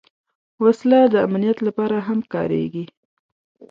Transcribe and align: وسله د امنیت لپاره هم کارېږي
وسله 0.63 0.99
د 1.13 1.15
امنیت 1.27 1.57
لپاره 1.67 1.97
هم 2.07 2.19
کارېږي 2.33 2.85